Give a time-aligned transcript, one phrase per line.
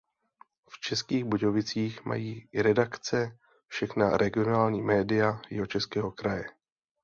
[0.69, 6.45] V Českých Budějovicích mají redakce všechna regionální média Jihočeského kraje.